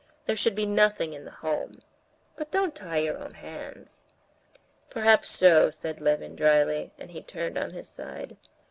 [0.25, 1.83] There should be nothing in the home.
[2.35, 4.01] But don't tie your own hands."
[4.89, 8.35] "Perhaps so," said Levin dryly, and he turned on his side.